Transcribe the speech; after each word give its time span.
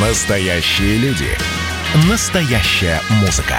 Настоящие 0.00 0.96
люди. 0.98 1.26
Настоящая 2.08 3.00
музыка. 3.20 3.56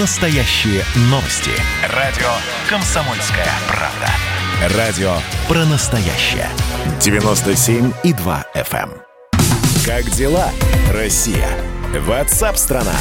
Настоящие 0.00 0.82
новости. 1.02 1.52
Радио 1.94 2.26
«Комсомольская 2.68 3.46
правда». 3.68 4.76
Радио 4.76 5.12
про 5.46 5.64
настоящее. 5.66 6.48
97,2 6.98 8.44
FM. 8.56 8.90
эм. 8.90 8.90
Как 9.86 10.04
дела, 10.10 10.48
Россия? 10.92 11.48
Ватсап-страна! 12.08 12.96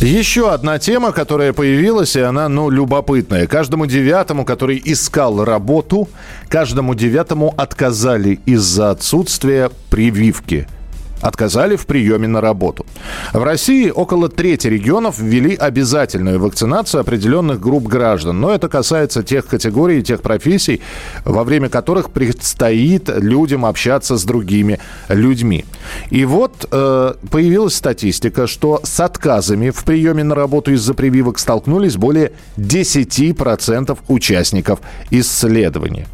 Еще 0.00 0.52
одна 0.52 0.78
тема, 0.78 1.12
которая 1.12 1.54
появилась, 1.54 2.14
и 2.14 2.20
она, 2.20 2.50
ну, 2.50 2.68
любопытная. 2.68 3.46
Каждому 3.46 3.86
девятому, 3.86 4.44
который 4.44 4.78
искал 4.84 5.46
работу, 5.46 6.10
каждому 6.50 6.94
девятому 6.94 7.54
отказали 7.56 8.38
из-за 8.44 8.90
отсутствия 8.90 9.70
прививки– 9.88 10.68
отказали 11.20 11.76
в 11.76 11.86
приеме 11.86 12.28
на 12.28 12.40
работу. 12.40 12.86
В 13.32 13.42
России 13.42 13.90
около 13.90 14.28
трети 14.28 14.68
регионов 14.68 15.18
ввели 15.18 15.54
обязательную 15.54 16.40
вакцинацию 16.40 17.00
определенных 17.00 17.60
групп 17.60 17.84
граждан. 17.84 18.40
Но 18.40 18.50
это 18.50 18.68
касается 18.68 19.22
тех 19.22 19.46
категорий, 19.46 20.02
тех 20.02 20.22
профессий, 20.22 20.80
во 21.24 21.44
время 21.44 21.68
которых 21.68 22.10
предстоит 22.10 23.08
людям 23.08 23.64
общаться 23.64 24.16
с 24.16 24.24
другими 24.24 24.78
людьми. 25.08 25.64
И 26.10 26.24
вот 26.24 26.66
э, 26.70 27.14
появилась 27.30 27.74
статистика, 27.74 28.46
что 28.46 28.80
с 28.82 29.00
отказами 29.00 29.70
в 29.70 29.84
приеме 29.84 30.24
на 30.24 30.34
работу 30.34 30.72
из-за 30.72 30.94
прививок 30.94 31.38
столкнулись 31.38 31.96
более 31.96 32.32
10% 32.56 33.98
участников 34.08 34.80
исследования. 35.10 36.06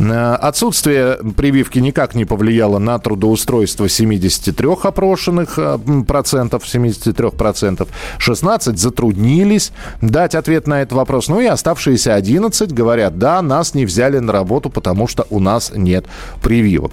Э, 0.00 0.34
отсутствие 0.34 1.18
прививки 1.36 1.78
никак 1.78 2.14
не 2.14 2.24
повлияло 2.24 2.78
на 2.78 2.98
трудоустройство 2.98 3.88
73 3.88 4.68
опрошенных 4.82 5.58
э, 5.58 5.78
процентов, 6.06 6.66
73 6.66 7.30
процентов. 7.30 7.88
16 8.18 8.78
затруднились 8.78 9.72
дать 10.00 10.34
ответ 10.34 10.66
на 10.66 10.82
этот 10.82 10.94
вопрос. 10.94 11.28
Ну 11.28 11.40
и 11.40 11.46
оставшиеся 11.46 12.14
11 12.14 12.72
говорят, 12.72 13.18
да, 13.18 13.42
нас 13.42 13.74
не 13.74 13.84
взяли 13.84 14.18
на 14.18 14.32
работу, 14.32 14.70
потому 14.70 15.06
что 15.06 15.26
у 15.30 15.40
нас 15.40 15.72
нет 15.74 16.06
прививок. 16.42 16.92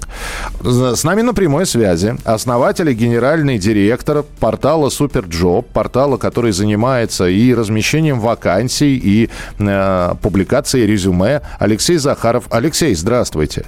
С 0.61 1.03
нами 1.03 1.21
на 1.21 1.33
прямой 1.33 1.65
связи 1.65 2.15
основатель 2.25 2.89
и 2.89 2.93
генеральный 2.93 3.57
директор 3.57 4.23
портала 4.39 4.89
Superjob, 4.89 5.67
портала, 5.67 6.17
который 6.17 6.51
занимается 6.51 7.27
и 7.27 7.53
размещением 7.53 8.19
вакансий, 8.19 8.97
и 8.97 9.29
э, 9.59 10.13
публикацией 10.21 10.85
резюме, 10.85 11.41
Алексей 11.59 11.97
Захаров. 11.97 12.45
Алексей, 12.57 12.95
здравствуйте. 12.95 13.65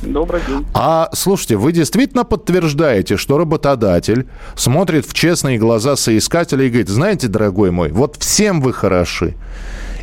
Добрый 0.00 0.40
день. 0.48 0.64
А 0.72 1.10
слушайте, 1.12 1.56
вы 1.56 1.72
действительно 1.72 2.24
подтверждаете, 2.24 3.18
что 3.18 3.36
работодатель 3.36 4.26
смотрит 4.56 5.04
в 5.04 5.12
честные 5.12 5.58
глаза 5.58 5.94
соискателя 5.94 6.64
и 6.64 6.70
говорит, 6.70 6.88
знаете, 6.88 7.28
дорогой 7.28 7.70
мой, 7.70 7.92
вот 7.92 8.16
всем 8.18 8.62
вы 8.62 8.72
хороши. 8.72 9.34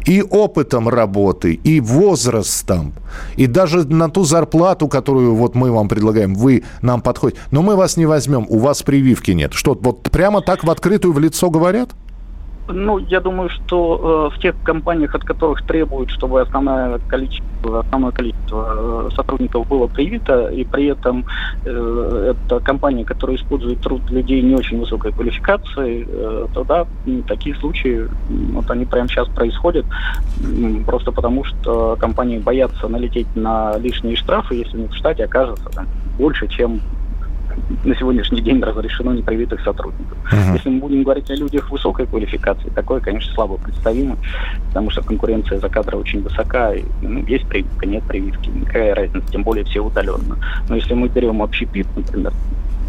И 0.06 0.22
опытом 0.22 0.88
работы, 0.88 1.54
и 1.56 1.80
возрастом, 1.80 2.94
и 3.38 3.48
даже 3.48 3.88
на 3.88 4.08
ту 4.08 4.24
зарплату, 4.24 4.88
которую 4.88 5.34
вот 5.34 5.56
мы 5.56 5.72
вам 5.72 5.90
предлагаем, 5.90 6.36
вы 6.36 6.64
нам 6.84 7.02
подходите. 7.02 7.42
Но 7.50 7.64
мы 7.64 7.76
вас 7.76 7.98
не 7.98 8.06
возьмем, 8.06 8.46
у 8.50 8.60
вас 8.60 8.84
прививки 8.84 9.32
нет. 9.32 9.54
Что, 9.54 9.74
вот 9.74 10.04
прямо 10.12 10.42
так 10.42 10.64
в 10.64 10.70
открытую 10.70 11.14
в 11.14 11.20
лицо 11.20 11.50
говорят? 11.50 11.90
Ну, 12.68 13.00
я 13.00 13.20
думаю, 13.20 13.50
что 13.50 14.30
э, 14.32 14.36
в 14.36 14.40
тех 14.40 14.56
компаниях, 14.64 15.16
от 15.16 15.24
которых 15.24 15.66
требуют, 15.66 16.10
чтобы 16.12 16.42
основное 16.42 17.00
количество, 17.00 17.80
основное 17.80 18.12
количество 18.12 19.08
э, 19.08 19.16
сотрудников 19.16 19.68
было 19.68 19.88
привито, 19.88 20.48
и 20.48 20.64
при 20.64 20.86
этом 20.86 21.26
э, 21.66 22.34
это 22.36 22.60
компания, 22.60 23.04
которая 23.04 23.38
использует 23.38 23.82
труд 23.82 24.10
людей 24.12 24.42
не 24.42 24.56
очень 24.56 24.80
высокой 24.80 25.12
квалификации, 25.12 26.06
э, 26.08 26.48
то 26.54 26.64
да, 26.64 26.88
такие 27.28 27.56
случаи, 27.56 28.08
вот 28.54 28.70
они 28.70 28.86
прямо 28.86 29.08
сейчас 29.08 29.28
происходят, 29.30 29.86
просто 30.86 31.12
потому 31.12 31.44
что 31.44 31.98
компании 32.00 32.38
боятся 32.38 32.88
налететь 32.88 33.36
на 33.36 33.78
лишние 33.78 34.16
штрафы, 34.16 34.56
если 34.56 34.78
них 34.78 34.92
в 34.92 34.96
штате 34.96 35.26
окажется 35.26 35.70
там, 35.72 35.88
больше, 36.18 36.48
чем 36.48 36.80
на 37.84 37.96
сегодняшний 37.96 38.42
день 38.42 38.62
разрешено 38.62 39.14
непривитых 39.14 39.62
сотрудников. 39.62 40.18
Uh-huh. 40.32 40.54
Если 40.54 40.70
мы 40.70 40.80
будем 40.80 41.04
говорить 41.04 41.30
о 41.30 41.36
людях 41.36 41.70
высокой 41.72 42.06
квалификации, 42.06 42.70
такое, 42.70 43.00
конечно, 43.00 43.34
слабо 43.34 43.58
представимо, 43.58 44.18
потому 44.68 44.90
что 44.92 45.02
конкуренция 45.02 45.60
за 45.60 45.70
кадры 45.70 45.98
очень 45.98 46.22
высока. 46.22 46.74
И, 46.74 46.84
ну, 47.02 47.26
есть 47.26 47.48
прививка, 47.48 47.86
нет 47.86 48.04
прививки, 48.04 48.50
никакая 48.50 48.96
разница, 48.96 49.32
тем 49.32 49.44
более 49.44 49.66
все 49.66 49.80
удаленно. 49.80 50.38
Но 50.70 50.76
если 50.76 50.94
мы 50.94 51.08
берем 51.08 51.42
общепит, 51.42 51.88
например, 51.96 52.34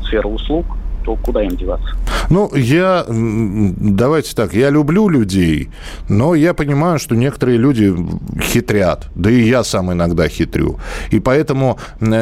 сферу 0.02 0.30
услуг, 0.30 0.66
то 1.04 1.16
куда 1.16 1.42
им 1.42 1.56
деваться? 1.56 1.96
Ну, 2.30 2.50
я, 2.54 3.04
давайте 3.08 4.34
так, 4.34 4.54
я 4.54 4.70
люблю 4.70 5.08
людей, 5.08 5.70
но 6.08 6.34
я 6.34 6.54
понимаю, 6.54 6.98
что 6.98 7.14
некоторые 7.14 7.58
люди 7.58 7.94
хитрят, 8.40 9.08
да 9.14 9.30
и 9.30 9.42
я 9.42 9.64
сам 9.64 9.92
иногда 9.92 10.28
хитрю. 10.28 10.78
И 11.10 11.20
поэтому 11.20 11.78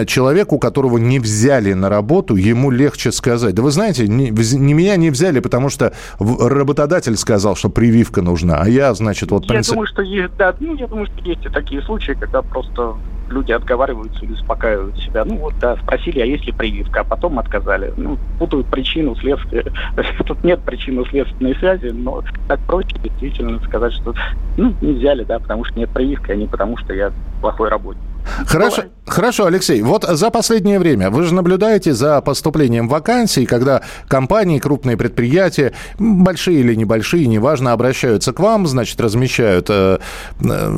человеку, 0.06 0.58
которого 0.58 0.98
не 0.98 1.18
взяли 1.18 1.72
на 1.72 1.88
работу, 1.88 2.36
ему 2.36 2.70
легче 2.70 3.12
сказать, 3.12 3.54
да 3.54 3.62
вы 3.62 3.70
знаете, 3.70 4.08
не, 4.08 4.30
не 4.30 4.74
меня 4.74 4.96
не 4.96 5.10
взяли, 5.10 5.40
потому 5.40 5.68
что 5.68 5.92
работодатель 6.18 7.16
сказал, 7.16 7.56
что 7.56 7.68
прививка 7.68 8.22
нужна, 8.22 8.58
а 8.60 8.68
я, 8.68 8.94
значит, 8.94 9.30
вот... 9.30 9.44
Я 9.44 9.48
принцип... 9.48 9.74
думаю, 9.74 9.86
что 9.86 10.02
есть, 10.02 10.36
да, 10.36 10.54
ну, 10.60 10.74
я 10.74 10.86
думаю, 10.86 11.06
что 11.06 11.20
есть 11.24 11.44
и 11.44 11.48
такие 11.48 11.82
случаи, 11.82 12.12
когда 12.18 12.42
просто 12.42 12.94
люди 13.30 13.52
отговариваются 13.52 14.24
или 14.24 14.32
успокаивают 14.32 14.98
себя. 14.98 15.24
Ну 15.24 15.36
вот, 15.36 15.54
да, 15.60 15.76
спросили, 15.76 16.20
а 16.20 16.26
есть 16.26 16.46
ли 16.46 16.52
прививка, 16.52 17.00
а 17.00 17.04
потом 17.04 17.38
отказали. 17.38 17.92
Ну, 17.96 18.18
путают 18.38 18.66
причину, 18.68 19.16
следствие. 19.16 19.64
Тут 20.26 20.42
нет 20.44 20.60
причинно-следственной 20.60 21.54
связи, 21.56 21.90
но 21.90 22.22
так 22.48 22.60
проще 22.60 22.96
действительно 23.02 23.58
сказать, 23.60 23.92
что 23.94 24.14
ну, 24.56 24.74
не 24.80 24.92
взяли, 24.92 25.24
да, 25.24 25.38
потому 25.38 25.64
что 25.64 25.78
нет 25.78 25.90
прививки, 25.90 26.32
а 26.32 26.36
не 26.36 26.46
потому 26.46 26.76
что 26.76 26.92
я 26.92 27.12
плохой 27.40 27.68
работник. 27.68 28.09
Хорошо, 28.46 28.84
хорошо, 29.06 29.46
Алексей. 29.46 29.82
Вот 29.82 30.04
за 30.04 30.30
последнее 30.30 30.78
время 30.78 31.10
вы 31.10 31.24
же 31.24 31.34
наблюдаете 31.34 31.92
за 31.92 32.20
поступлением 32.20 32.88
вакансий, 32.88 33.46
когда 33.46 33.82
компании, 34.08 34.58
крупные 34.58 34.96
предприятия, 34.96 35.72
большие 35.98 36.60
или 36.60 36.74
небольшие, 36.74 37.26
неважно, 37.26 37.72
обращаются 37.72 38.32
к 38.32 38.40
вам, 38.40 38.66
значит, 38.66 39.00
размещают 39.00 39.66
э, 39.70 39.98
э, 40.42 40.72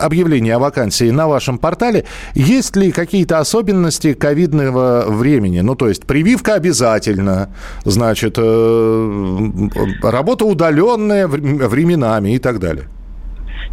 объявление 0.00 0.56
о 0.56 0.58
вакансии 0.58 1.10
на 1.10 1.28
вашем 1.28 1.58
портале. 1.58 2.04
Есть 2.34 2.76
ли 2.76 2.92
какие-то 2.92 3.38
особенности 3.38 4.12
ковидного 4.14 5.04
времени? 5.08 5.60
Ну, 5.60 5.74
то 5.74 5.88
есть 5.88 6.06
прививка 6.06 6.54
обязательно, 6.54 7.50
значит, 7.84 8.34
э, 8.38 9.68
работа 10.02 10.44
удаленная 10.44 11.26
временами 11.28 12.34
и 12.34 12.38
так 12.38 12.58
далее. 12.58 12.88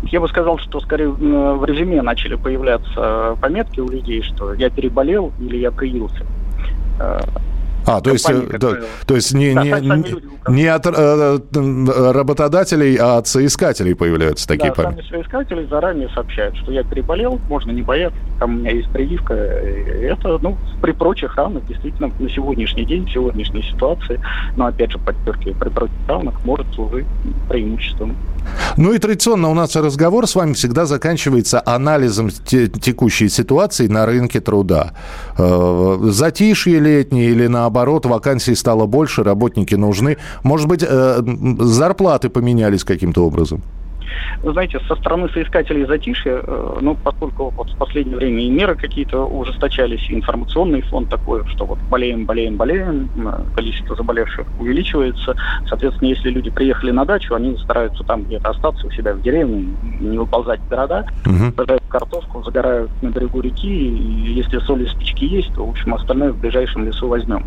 Я 0.01 0.19
бы 0.19 0.27
сказал, 0.27 0.57
что 0.57 0.79
скорее 0.79 1.09
в 1.09 1.65
резюме 1.65 2.01
начали 2.01 2.35
появляться 2.35 3.37
пометки 3.39 3.79
у 3.79 3.89
людей, 3.89 4.21
что 4.21 4.53
я 4.53 4.69
переболел 4.69 5.31
или 5.39 5.57
я 5.57 5.71
привился. 5.71 6.25
Э, 7.85 7.91
а, 7.91 8.01
то 8.01 8.11
есть, 8.11 8.29
э, 8.29 8.57
да, 8.57 8.75
то 9.05 9.15
есть 9.15 9.33
не, 9.33 9.53
не, 9.53 9.71
не, 9.71 10.51
не 10.51 10.67
от 10.67 10.85
э, 10.87 11.39
работодателей, 12.11 12.95
а 12.95 13.17
от 13.17 13.27
соискателей 13.27 13.95
появляются 13.95 14.47
такие 14.47 14.73
да, 14.73 14.83
памяти. 14.83 15.05
сами 15.09 15.21
соискатели 15.21 15.65
заранее 15.65 16.09
сообщают, 16.09 16.55
что 16.57 16.71
я 16.71 16.83
переболел, 16.83 17.39
можно 17.49 17.71
не 17.71 17.81
бояться, 17.81 18.17
там 18.39 18.55
у 18.55 18.57
меня 18.59 18.71
есть 18.71 18.89
прививка. 18.89 19.33
Это, 19.33 20.39
ну, 20.41 20.57
при 20.81 20.91
прочих 20.91 21.35
равных, 21.35 21.65
действительно, 21.67 22.11
на 22.19 22.29
сегодняшний 22.29 22.85
день, 22.85 23.05
в 23.05 23.11
сегодняшней 23.11 23.63
ситуации, 23.63 24.19
но, 24.55 24.67
опять 24.67 24.91
же, 24.91 24.99
подчеркиваю, 24.99 25.55
при 25.55 25.69
прочих 25.69 25.95
равных 26.07 26.43
может 26.45 26.67
служить 26.73 27.05
преимуществом. 27.49 28.15
Ну 28.77 28.93
и 28.93 28.97
традиционно 28.97 29.49
у 29.49 29.53
нас 29.53 29.75
разговор 29.75 30.27
с 30.27 30.35
вами 30.35 30.53
всегда 30.53 30.85
заканчивается 30.85 31.61
анализом 31.65 32.29
текущей 32.29 33.29
ситуации 33.29 33.87
на 33.87 34.05
рынке 34.05 34.41
труда. 34.41 34.93
Э, 35.37 35.97
затишье 36.09 36.79
летнее 36.79 37.29
или 37.29 37.47
наоборот, 37.47 37.72
вакансий 38.05 38.55
стало 38.55 38.85
больше, 38.85 39.23
работники 39.23 39.75
нужны. 39.75 40.17
Может 40.43 40.67
быть, 40.67 40.83
э, 40.87 41.21
зарплаты 41.59 42.29
поменялись 42.29 42.83
каким-то 42.83 43.25
образом? 43.25 43.61
Вы 44.41 44.51
знаете, 44.51 44.79
со 44.87 44.95
стороны 44.95 45.29
соискателей 45.29 45.85
затишья, 45.85 46.41
э, 46.43 46.77
ну, 46.81 46.95
поскольку 46.95 47.49
вот 47.49 47.69
в 47.71 47.77
последнее 47.77 48.17
время 48.17 48.43
и 48.43 48.49
меры 48.49 48.75
какие-то 48.75 49.25
ужесточались, 49.25 50.05
информационный 50.09 50.81
фон 50.81 51.05
такой, 51.05 51.47
что 51.47 51.65
вот 51.65 51.79
болеем, 51.89 52.25
болеем, 52.25 52.57
болеем, 52.57 53.09
количество 53.55 53.95
заболевших 53.95 54.45
увеличивается. 54.59 55.35
Соответственно, 55.67 56.09
если 56.09 56.29
люди 56.29 56.49
приехали 56.49 56.91
на 56.91 57.05
дачу, 57.05 57.35
они 57.35 57.57
стараются 57.57 58.03
там 58.03 58.23
где-то 58.23 58.49
остаться 58.49 58.87
у 58.87 58.91
себя 58.91 59.13
в 59.13 59.21
деревне, 59.21 59.73
не 59.99 60.17
выползать 60.17 60.59
в 60.59 60.69
города, 60.69 61.05
uh-huh. 61.25 61.81
Картошку, 61.93 62.43
загорают 62.43 62.89
на 63.03 63.09
берегу 63.09 63.39
реки, 63.39 63.69
и 63.69 64.33
если 64.33 64.57
соли 64.59 64.85
спички 64.87 65.25
есть, 65.25 65.53
то, 65.53 65.65
в 65.65 65.69
общем, 65.69 65.93
остальное 65.93 66.31
в 66.31 66.37
ближайшем 66.37 66.85
лесу 66.85 67.07
возьмем. 67.07 67.45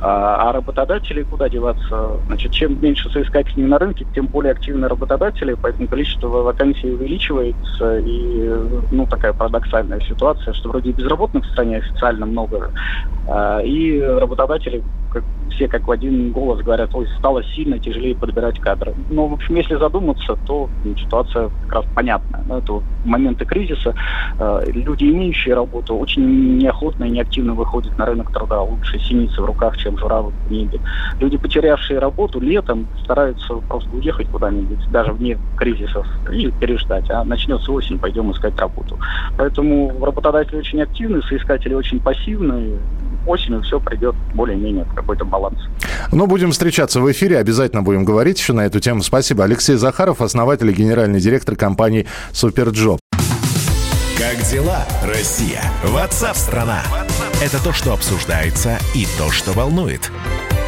А, 0.00 0.48
а 0.48 0.52
работодатели 0.52 1.24
куда 1.24 1.48
деваться? 1.48 2.18
Значит, 2.26 2.52
чем 2.52 2.80
меньше 2.80 3.10
соискателей 3.10 3.64
на 3.64 3.78
рынке, 3.78 4.06
тем 4.14 4.26
более 4.26 4.52
активные 4.52 4.88
работодатели, 4.88 5.56
поэтому 5.60 5.88
количество 5.88 6.28
вакансий 6.28 6.92
увеличивается, 6.92 7.98
и, 7.98 8.50
ну, 8.92 9.06
такая 9.06 9.32
парадоксальная 9.32 10.00
ситуация, 10.00 10.54
что 10.54 10.68
вроде 10.68 10.92
безработных 10.92 11.44
в 11.44 11.50
стране 11.50 11.78
официально 11.78 12.26
много, 12.26 12.70
а, 13.28 13.58
и 13.60 14.00
работодатели 14.00 14.82
все 15.54 15.68
как 15.68 15.86
в 15.86 15.90
один 15.90 16.32
голос 16.32 16.60
говорят, 16.60 16.90
ой, 16.94 17.06
стало 17.18 17.42
сильно 17.54 17.78
тяжелее 17.78 18.14
подбирать 18.14 18.58
кадры. 18.58 18.94
Но, 19.10 19.26
в 19.26 19.34
общем, 19.34 19.54
если 19.56 19.76
задуматься, 19.76 20.36
то 20.46 20.68
ситуация 20.96 21.50
как 21.64 21.72
раз 21.72 21.84
понятная. 21.94 22.44
Ну, 22.46 22.58
это 22.58 22.82
моменты 23.04 23.44
кризиса. 23.44 23.94
Э, 24.38 24.62
люди, 24.66 25.04
имеющие 25.04 25.54
работу, 25.54 25.96
очень 25.96 26.58
неохотно 26.58 27.04
и 27.04 27.10
неактивно 27.10 27.54
выходят 27.54 27.96
на 27.98 28.06
рынок 28.06 28.32
труда. 28.32 28.62
Лучше 28.62 28.98
синицы 28.98 29.40
в 29.40 29.44
руках, 29.44 29.76
чем 29.76 29.98
журавль 29.98 30.32
в 30.46 30.50
небе. 30.50 30.80
Люди, 31.20 31.36
потерявшие 31.36 31.98
работу, 31.98 32.40
летом 32.40 32.86
стараются 33.02 33.54
просто 33.54 33.90
уехать 33.94 34.28
куда-нибудь, 34.28 34.90
даже 34.90 35.12
вне 35.12 35.38
кризисов, 35.56 36.06
и 36.32 36.50
переждать. 36.50 37.10
А 37.10 37.24
начнется 37.24 37.72
осень, 37.72 37.98
пойдем 37.98 38.30
искать 38.32 38.58
работу. 38.58 38.98
Поэтому 39.36 39.92
работодатели 40.04 40.56
очень 40.56 40.82
активны, 40.82 41.22
соискатели 41.22 41.74
очень 41.74 42.00
пассивны. 42.00 42.78
Осенью 43.26 43.62
все 43.62 43.80
придет 43.80 44.14
более-менее 44.34 44.84
в 44.84 44.94
какой-то 44.94 45.24
баланс. 45.24 45.58
Ну, 46.12 46.26
будем 46.26 46.52
встречаться 46.52 47.00
в 47.00 47.10
эфире, 47.10 47.38
обязательно 47.38 47.82
будем 47.82 48.04
говорить 48.04 48.38
еще 48.38 48.52
на 48.52 48.66
эту 48.66 48.80
тему. 48.80 49.02
Спасибо. 49.02 49.44
Алексей 49.44 49.76
Захаров, 49.76 50.20
основатель 50.20 50.70
и 50.70 50.72
генеральный 50.72 51.20
директор 51.20 51.56
компании 51.56 52.06
«Superjob». 52.32 53.00
Как 54.18 54.42
дела, 54.50 54.84
Россия? 55.06 55.62
WhatsApp-страна! 55.84 56.82
Это 57.42 57.62
то, 57.62 57.72
что 57.72 57.92
обсуждается 57.92 58.78
и 58.94 59.06
то, 59.18 59.30
что 59.30 59.52
волнует. 59.52 60.10